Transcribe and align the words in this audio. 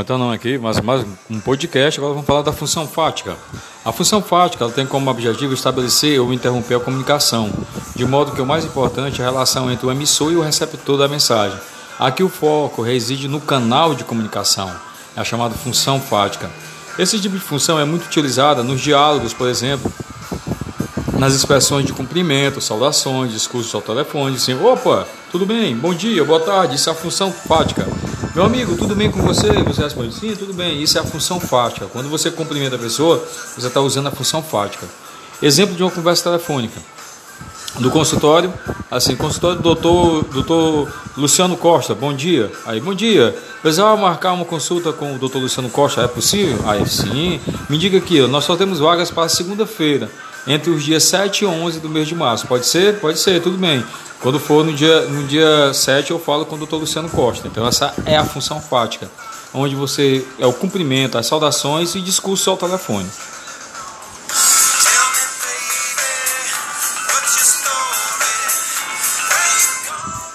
Então 0.00 0.16
não 0.16 0.32
aqui, 0.32 0.56
mas 0.56 0.80
mais 0.80 1.04
um 1.28 1.38
podcast. 1.38 2.00
Agora 2.00 2.14
vamos 2.14 2.26
falar 2.26 2.40
da 2.40 2.52
função 2.52 2.88
fática. 2.88 3.36
A 3.84 3.92
função 3.92 4.22
fática 4.22 4.66
tem 4.70 4.86
como 4.86 5.10
objetivo 5.10 5.52
estabelecer 5.52 6.18
ou 6.18 6.32
interromper 6.32 6.76
a 6.76 6.80
comunicação, 6.80 7.52
de 7.94 8.06
modo 8.06 8.32
que 8.32 8.40
o 8.40 8.46
mais 8.46 8.64
importante 8.64 9.20
é 9.20 9.24
a 9.24 9.30
relação 9.30 9.70
entre 9.70 9.84
o 9.84 9.90
emissor 9.90 10.32
e 10.32 10.36
o 10.36 10.40
receptor 10.40 10.96
da 10.96 11.08
mensagem. 11.08 11.58
Aqui 11.98 12.22
o 12.22 12.30
foco 12.30 12.80
reside 12.80 13.28
no 13.28 13.38
canal 13.38 13.94
de 13.94 14.02
comunicação, 14.02 14.72
é 15.14 15.20
a 15.20 15.24
chamada 15.24 15.54
função 15.54 16.00
fática. 16.00 16.50
Esse 16.98 17.20
tipo 17.20 17.36
de 17.36 17.42
função 17.42 17.78
é 17.78 17.84
muito 17.84 18.06
utilizada 18.06 18.62
nos 18.62 18.80
diálogos, 18.80 19.34
por 19.34 19.46
exemplo, 19.46 19.92
nas 21.18 21.34
expressões 21.34 21.84
de 21.84 21.92
cumprimento, 21.92 22.62
saudações, 22.62 23.30
discursos 23.30 23.74
ao 23.74 23.82
telefone, 23.82 24.36
assim, 24.36 24.54
opa, 24.54 25.06
tudo 25.30 25.44
bem, 25.44 25.76
bom 25.76 25.92
dia, 25.92 26.24
boa 26.24 26.40
tarde, 26.40 26.76
isso 26.76 26.88
é 26.88 26.92
a 26.92 26.96
função 26.96 27.30
fática. 27.30 27.86
Meu 28.34 28.44
amigo, 28.44 28.74
tudo 28.78 28.96
bem 28.96 29.10
com 29.10 29.20
você? 29.20 29.52
Você 29.62 29.82
responde, 29.82 30.14
sim, 30.14 30.34
tudo 30.34 30.54
bem, 30.54 30.82
isso 30.82 30.96
é 30.96 31.02
a 31.02 31.04
função 31.04 31.38
fática. 31.38 31.84
Quando 31.92 32.08
você 32.08 32.30
cumprimenta 32.30 32.76
a 32.76 32.78
pessoa, 32.78 33.22
você 33.54 33.66
está 33.66 33.78
usando 33.82 34.06
a 34.06 34.10
função 34.10 34.42
fática. 34.42 34.86
Exemplo 35.42 35.76
de 35.76 35.82
uma 35.82 35.90
conversa 35.90 36.24
telefônica. 36.24 36.80
Do 37.78 37.90
consultório, 37.90 38.50
assim, 38.90 39.16
consultório 39.16 39.58
do 39.58 39.62
doutor, 39.62 40.24
doutor 40.24 40.90
Luciano 41.14 41.58
Costa, 41.58 41.94
bom 41.94 42.14
dia. 42.14 42.50
Aí, 42.64 42.80
bom 42.80 42.94
dia. 42.94 43.36
Precisava 43.60 43.94
marcar 43.98 44.32
uma 44.32 44.46
consulta 44.46 44.94
com 44.94 45.14
o 45.14 45.18
doutor 45.18 45.38
Luciano 45.38 45.68
Costa, 45.68 46.00
é 46.00 46.08
possível? 46.08 46.58
Aí, 46.64 46.88
sim. 46.88 47.38
Me 47.68 47.76
diga 47.76 47.98
aqui, 47.98 48.18
nós 48.22 48.44
só 48.44 48.56
temos 48.56 48.78
vagas 48.78 49.10
para 49.10 49.28
segunda-feira 49.28 50.10
entre 50.46 50.70
os 50.70 50.82
dias 50.82 51.04
7 51.04 51.44
e 51.44 51.46
11 51.46 51.80
do 51.80 51.88
mês 51.88 52.08
de 52.08 52.14
março. 52.14 52.46
Pode 52.46 52.66
ser? 52.66 52.98
Pode 52.98 53.18
ser, 53.18 53.42
tudo 53.42 53.58
bem. 53.58 53.84
Quando 54.22 54.38
for 54.38 54.64
no 54.64 54.72
dia, 54.72 55.00
no 55.06 55.24
dia 55.24 55.74
7, 55.74 56.12
eu 56.12 56.18
falo 56.18 56.46
com 56.46 56.54
o 56.54 56.58
Dr. 56.64 56.76
Luciano 56.76 57.10
Costa. 57.10 57.48
Então, 57.48 57.66
essa 57.66 57.92
é 58.06 58.16
a 58.16 58.24
função 58.24 58.60
fática, 58.60 59.10
onde 59.52 59.74
você 59.74 60.24
é 60.38 60.46
o 60.46 60.52
cumprimento, 60.52 61.18
as 61.18 61.26
saudações 61.26 61.96
e 61.96 62.00
discurso 62.00 62.48
ao 62.48 62.56
telefone. 62.56 63.10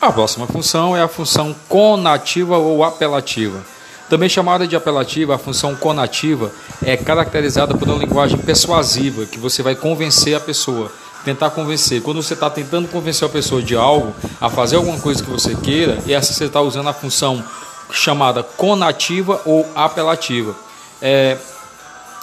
A 0.00 0.10
próxima 0.10 0.46
função 0.46 0.96
é 0.96 1.02
a 1.02 1.08
função 1.08 1.54
conativa 1.68 2.56
ou 2.56 2.82
apelativa. 2.84 3.62
Também 4.08 4.30
chamada 4.30 4.66
de 4.66 4.74
apelativa, 4.74 5.34
a 5.34 5.38
função 5.38 5.74
conativa 5.74 6.50
é 6.82 6.96
caracterizada 6.96 7.74
por 7.74 7.86
uma 7.86 7.98
linguagem 7.98 8.38
persuasiva, 8.38 9.26
que 9.26 9.38
você 9.38 9.62
vai 9.62 9.74
convencer 9.74 10.34
a 10.34 10.40
pessoa, 10.40 10.90
tentar 11.24 11.50
convencer. 11.50 12.02
Quando 12.02 12.22
você 12.22 12.34
está 12.34 12.50
tentando 12.50 12.88
convencer 12.88 13.26
a 13.26 13.30
pessoa 13.30 13.62
de 13.62 13.74
algo, 13.74 14.14
a 14.40 14.50
fazer 14.50 14.76
alguma 14.76 14.98
coisa 15.00 15.22
que 15.22 15.30
você 15.30 15.54
queira, 15.54 15.98
e 16.06 16.12
essa 16.12 16.32
você 16.32 16.44
está 16.44 16.60
usando 16.60 16.88
a 16.88 16.92
função 16.92 17.42
chamada 17.90 18.42
conativa 18.42 19.40
ou 19.44 19.66
apelativa. 19.74 20.54
É, 21.00 21.36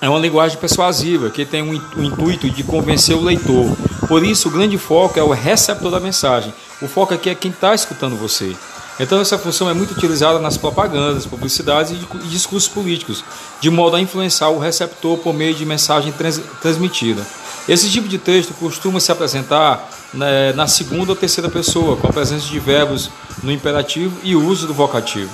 é 0.00 0.08
uma 0.08 0.18
linguagem 0.18 0.58
persuasiva 0.58 1.30
que 1.30 1.44
tem 1.44 1.62
o 1.62 2.02
intuito 2.02 2.50
de 2.50 2.62
convencer 2.62 3.16
o 3.16 3.22
leitor. 3.22 3.76
Por 4.06 4.24
isso, 4.24 4.48
o 4.48 4.50
grande 4.50 4.76
foco 4.76 5.18
é 5.18 5.22
o 5.22 5.30
receptor 5.30 5.90
da 5.90 6.00
mensagem. 6.00 6.52
O 6.82 6.86
foco 6.86 7.14
aqui 7.14 7.30
é 7.30 7.34
quem 7.34 7.50
está 7.50 7.74
escutando 7.74 8.16
você. 8.16 8.54
Então 8.98 9.20
essa 9.20 9.36
função 9.36 9.68
é 9.68 9.74
muito 9.74 9.92
utilizada 9.92 10.38
nas 10.38 10.56
propagandas, 10.56 11.26
publicidades 11.26 11.92
e 11.92 12.28
discursos 12.28 12.68
políticos, 12.68 13.24
de 13.60 13.68
modo 13.68 13.96
a 13.96 14.00
influenciar 14.00 14.50
o 14.50 14.58
receptor 14.58 15.18
por 15.18 15.34
meio 15.34 15.54
de 15.54 15.66
mensagem 15.66 16.12
trans 16.12 16.40
transmitida. 16.60 17.26
Esse 17.68 17.90
tipo 17.90 18.06
de 18.06 18.18
texto 18.18 18.52
costuma 18.54 19.00
se 19.00 19.10
apresentar 19.10 19.88
né, 20.12 20.52
na 20.52 20.66
segunda 20.66 21.12
ou 21.12 21.16
terceira 21.16 21.48
pessoa, 21.48 21.96
com 21.96 22.06
a 22.06 22.12
presença 22.12 22.46
de 22.46 22.58
verbos 22.58 23.10
no 23.42 23.50
imperativo 23.50 24.18
e 24.22 24.36
o 24.36 24.44
uso 24.44 24.66
do 24.66 24.74
vocativo. 24.74 25.30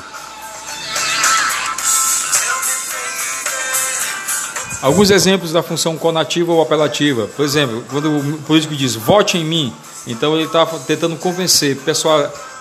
Alguns 4.80 5.10
exemplos 5.10 5.52
da 5.52 5.62
função 5.62 5.96
conativa 5.96 6.52
ou 6.52 6.62
apelativa. 6.62 7.26
Por 7.36 7.44
exemplo, 7.44 7.84
quando 7.90 8.16
o 8.16 8.38
político 8.42 8.74
diz 8.74 8.94
vote 8.94 9.36
em 9.36 9.44
mim, 9.44 9.74
então 10.06 10.34
ele 10.34 10.46
está 10.46 10.64
tentando 10.64 11.16
convencer, 11.16 11.76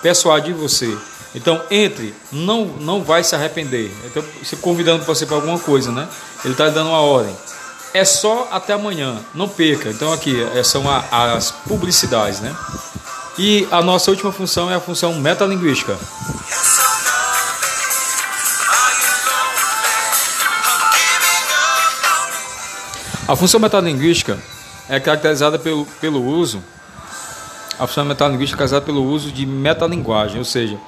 persuadir 0.02 0.54
você. 0.54 0.94
Então, 1.34 1.62
entre, 1.70 2.12
não, 2.30 2.66
não 2.80 3.02
vai 3.02 3.22
se 3.22 3.34
arrepender. 3.34 3.90
Então, 4.04 4.22
se 4.42 4.56
convidando 4.56 5.04
você 5.04 5.24
para 5.24 5.36
alguma 5.36 5.58
coisa, 5.58 5.92
né? 5.92 6.08
Ele 6.44 6.52
está 6.54 6.68
dando 6.68 6.88
uma 6.88 7.00
ordem. 7.00 7.34
É 7.92 8.04
só 8.04 8.48
até 8.50 8.72
amanhã, 8.72 9.18
não 9.34 9.48
perca. 9.48 9.90
Então, 9.90 10.12
aqui 10.12 10.42
é, 10.54 10.62
são 10.62 10.84
as 11.10 11.50
publicidades, 11.50 12.40
né? 12.40 12.54
E 13.38 13.66
a 13.70 13.82
nossa 13.82 14.10
última 14.10 14.32
função 14.32 14.70
é 14.70 14.74
a 14.74 14.80
função 14.80 15.14
metalinguística. 15.14 15.96
A 23.26 23.36
função 23.36 23.60
metalinguística 23.60 24.38
é 24.88 24.98
caracterizada 24.98 25.58
pelo, 25.58 25.86
pelo 26.00 26.24
uso 26.24 26.62
a 27.80 27.86
função 27.86 28.04
metalinguística 28.04 28.60
é 28.60 28.62
casada 28.62 28.84
pelo 28.84 29.02
uso 29.02 29.32
de 29.32 29.46
metalinguagem, 29.46 30.36
ou 30.36 30.44
seja, 30.44 30.78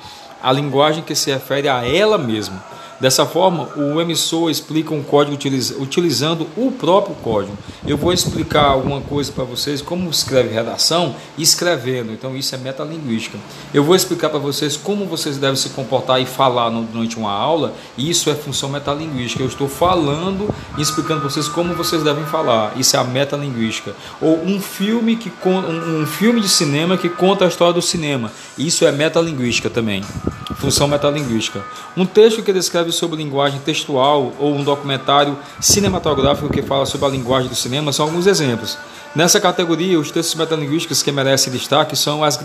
a 0.43 0.53
linguagem 0.53 1.03
que 1.03 1.15
se 1.15 1.33
refere 1.33 1.67
a 1.67 1.83
ela 1.89 2.19
mesma. 2.19 2.63
Dessa 3.03 3.27
forma, 3.27 3.69
o 3.77 4.01
emissor 4.01 4.49
explica 4.49 4.95
um 4.95 5.03
código 5.03 5.37
utilizando 5.81 6.47
o 6.57 6.71
próprio 6.71 7.17
código. 7.17 7.59
Eu 7.85 7.97
vou 7.97 8.13
explicar 8.13 8.67
alguma 8.67 9.01
coisa 9.01 9.33
para 9.33 9.43
vocês, 9.43 9.83
como 9.83 10.09
escreve 10.09 10.55
redação, 10.55 11.17
escrevendo. 11.37 12.13
Então, 12.13 12.37
isso 12.37 12.55
é 12.55 12.59
metalinguística. 12.59 13.37
Eu 13.75 13.83
vou 13.83 13.97
explicar 13.97 14.29
para 14.29 14.39
vocês 14.39 14.77
como 14.77 15.05
vocês 15.05 15.37
devem 15.37 15.57
se 15.57 15.71
comportar 15.71 16.23
e 16.23 16.27
falar 16.27 16.71
durante 16.71 17.17
uma 17.17 17.33
aula. 17.33 17.75
E 17.99 18.09
isso 18.09 18.31
é 18.31 18.37
função 18.37 18.69
metalinguística. 18.69 19.43
Eu 19.43 19.49
estou 19.49 19.69
falando 19.69 20.49
e 20.79 20.81
explicando 20.81 21.23
para 21.23 21.29
vocês 21.29 21.49
como 21.49 21.75
vocês 21.75 22.05
devem 22.05 22.25
falar. 22.27 22.79
Isso 22.79 22.95
é 22.95 23.01
a 23.01 23.05
metalinguística. 23.05 23.97
Ou 24.21 24.41
um 24.45 24.61
filme 24.61 25.17
que 25.17 25.33
um 25.45 26.07
filme 26.07 26.41
de 26.41 26.49
cinema 26.49 26.97
que 26.97 27.09
conta 27.09 27.47
a 27.47 27.49
história 27.49 27.75
do 27.75 27.83
cinema. 27.83 28.31
Isso 28.57 28.87
é 28.87 28.93
metalinguística 28.93 29.69
também. 29.69 30.05
Função 30.55 30.87
metalinguística. 30.87 31.65
Um 31.97 32.07
texto 32.07 32.41
que 32.45 32.53
descreve 32.53 32.92
sobre 32.93 33.17
linguagem 33.17 33.61
textual 33.61 34.33
ou 34.39 34.55
um 34.55 34.63
documentário 34.63 35.37
cinematográfico 35.61 36.49
que 36.53 36.63
fala 36.63 36.87
sobre 36.87 37.07
a 37.07 37.11
linguagem 37.11 37.49
do 37.49 37.55
cinema 37.55 37.93
são 37.93 38.07
alguns 38.07 38.27
exemplos. 38.27 38.79
Nessa 39.15 39.41
categoria, 39.41 39.99
os 39.99 40.11
textos 40.11 40.35
metalinguísticos 40.35 41.03
que 41.03 41.13
merecem 41.13 41.53
destaque 41.53 41.95
são 41.95 42.25
as, 42.25 42.39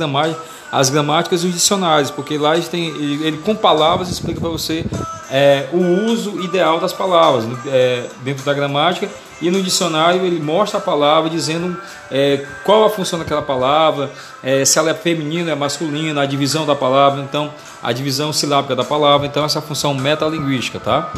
as 0.71 0.89
gramáticas 0.89 1.43
e 1.43 1.47
os 1.47 1.53
dicionários, 1.53 2.11
porque 2.11 2.37
lá 2.37 2.57
ele, 2.57 2.65
tem, 2.65 2.87
ele, 2.87 3.25
ele 3.25 3.37
com 3.37 3.55
palavras 3.55 4.09
explica 4.09 4.41
para 4.41 4.49
você 4.49 4.85
é, 5.31 5.67
o 5.73 6.05
uso 6.05 6.41
ideal 6.41 6.79
das 6.79 6.93
palavras 6.93 7.45
é, 7.67 8.05
dentro 8.23 8.45
da 8.45 8.53
gramática 8.53 9.09
e 9.41 9.51
no 9.51 9.61
dicionário 9.61 10.25
ele 10.25 10.39
mostra 10.39 10.79
a 10.79 10.81
palavra 10.81 11.29
dizendo 11.29 11.77
é, 12.09 12.45
qual 12.63 12.85
a 12.85 12.89
função 12.89 13.19
daquela 13.19 13.41
palavra, 13.41 14.09
é, 14.41 14.65
se 14.65 14.79
ela 14.79 14.89
é 14.89 14.93
feminina, 14.93 15.51
é 15.51 15.55
masculina, 15.55 16.21
a 16.21 16.25
divisão 16.25 16.65
da 16.65 16.75
palavra, 16.75 17.21
então 17.21 17.53
a 17.83 17.91
divisão 17.91 18.33
silábica 18.33 18.75
da 18.75 18.83
palavra, 18.83 19.27
então 19.27 19.43
essa 19.43 19.61
função 19.61 19.93
metalinguística, 19.93 20.79
tá? 20.79 21.11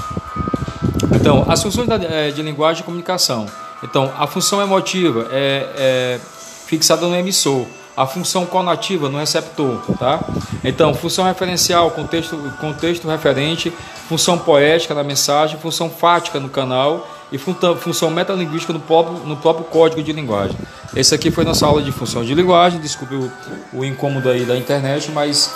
Então, 1.15 1.45
as 1.47 1.61
funções 1.61 1.87
da, 1.87 1.95
é, 1.95 2.31
de 2.31 2.41
linguagem 2.41 2.81
e 2.81 2.85
comunicação. 2.85 3.45
Então, 3.83 4.11
a 4.17 4.27
função 4.27 4.61
emotiva 4.61 5.27
é, 5.31 5.67
é 5.77 6.19
fixada 6.65 7.07
no 7.07 7.15
emissor 7.15 7.65
a 7.99 8.07
função 8.07 8.45
conativa 8.45 9.09
no 9.09 9.17
receptor, 9.17 9.81
tá? 9.99 10.21
Então, 10.63 10.93
função 10.93 11.25
referencial, 11.25 11.91
contexto, 11.91 12.37
contexto 12.57 13.05
referente, 13.09 13.73
função 14.07 14.37
poética 14.37 14.93
na 14.93 15.03
mensagem, 15.03 15.59
função 15.59 15.89
fática 15.89 16.39
no 16.39 16.47
canal 16.47 17.05
e 17.29 17.37
função 17.37 18.09
metalinguística 18.09 18.71
no 18.71 18.79
próprio, 18.79 19.17
no 19.25 19.35
próprio 19.35 19.65
código 19.65 20.01
de 20.01 20.13
linguagem. 20.13 20.55
Esse 20.95 21.13
aqui 21.13 21.29
foi 21.29 21.43
nossa 21.43 21.65
aula 21.65 21.81
de 21.81 21.91
função 21.91 22.23
de 22.23 22.33
linguagem, 22.33 22.79
desculpe 22.79 23.15
o, 23.15 23.29
o 23.73 23.83
incômodo 23.83 24.29
aí 24.29 24.45
da 24.45 24.55
internet, 24.55 25.11
mas 25.11 25.53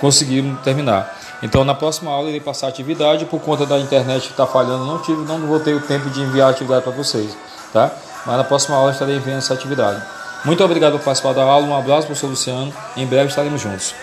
conseguimos 0.00 0.60
terminar. 0.62 1.16
Então, 1.44 1.64
na 1.64 1.76
próxima 1.76 2.10
aula, 2.10 2.28
irei 2.28 2.40
passar 2.40 2.66
a 2.66 2.70
atividade. 2.70 3.24
Por 3.26 3.40
conta 3.40 3.66
da 3.66 3.78
internet 3.78 4.22
que 4.22 4.32
está 4.32 4.48
falhando, 4.48 4.84
não 4.84 4.98
tive, 4.98 5.22
não 5.22 5.46
vou 5.46 5.60
ter 5.60 5.76
o 5.76 5.80
tempo 5.80 6.10
de 6.10 6.22
enviar 6.22 6.48
a 6.48 6.50
atividade 6.50 6.82
para 6.82 6.92
vocês, 6.92 7.36
tá? 7.72 7.92
Mas 8.26 8.36
na 8.36 8.42
próxima 8.42 8.76
aula 8.76 8.90
estarei 8.90 9.14
enviando 9.14 9.38
essa 9.38 9.54
atividade. 9.54 10.02
Muito 10.44 10.62
obrigado 10.62 10.98
por 10.98 11.04
participar 11.04 11.32
da 11.32 11.42
aula, 11.42 11.66
um 11.66 11.76
abraço 11.76 12.06
o 12.12 12.28
Luciano, 12.28 12.72
em 12.96 13.06
breve 13.06 13.28
estaremos 13.28 13.60
juntos. 13.60 13.94